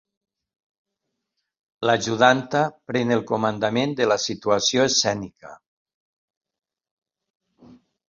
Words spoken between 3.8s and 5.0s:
de la situació